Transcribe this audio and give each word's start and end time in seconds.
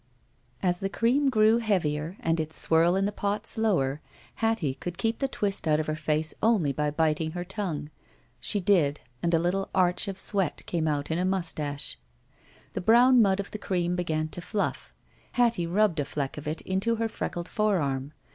As 0.63 0.79
the 0.79 0.89
cream 0.89 1.29
grew 1.29 1.59
heavier 1.59 2.17
and 2.21 2.39
its 2.39 2.57
swirl 2.57 2.95
in 2.95 3.05
the 3.05 3.11
pot 3.11 3.45
slower, 3.45 4.01
Hattie 4.37 4.73
could 4.73 4.97
keep 4.97 5.19
the 5.19 5.27
twist 5.27 5.67
out 5.67 5.79
of 5.79 5.85
her 5.85 5.95
flace 5.95 6.33
only 6.41 6.71
by 6.71 6.89
biting 6.89 7.33
her 7.33 7.43
tongue. 7.45 7.91
She 8.39 8.59
did, 8.59 9.01
and 9.21 9.31
a 9.31 9.37
little 9.37 9.69
arch 9.75 10.07
of 10.07 10.17
sweat 10.17 10.63
came 10.65 10.87
out 10.87 11.11
in 11.11 11.19
a 11.19 11.23
mustache. 11.23 11.99
The 12.73 12.81
brown 12.81 13.21
mud 13.21 13.39
of 13.39 13.51
the 13.51 13.59
cream 13.59 13.95
began 13.95 14.27
to 14.29 14.41
fluflf. 14.41 14.89
Hattie 15.33 15.67
rubbed 15.67 15.99
a 15.99 16.05
fleck 16.05 16.35
of 16.35 16.47
it 16.47 16.61
into 16.61 16.95
her 16.95 17.07
freckled 17.07 17.47
forearm. 17.47 18.13